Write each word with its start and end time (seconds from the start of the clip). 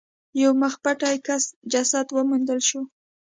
یو 0.41 0.51
مخ 0.61 0.73
پټي 0.83 1.15
کس 1.25 1.43
جسد 1.71 2.07
وموندل 2.11 2.59
شو. 2.67 2.81